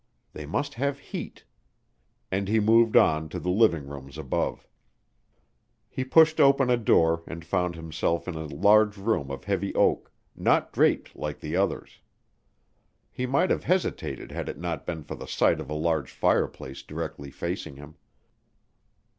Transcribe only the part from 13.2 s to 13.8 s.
might have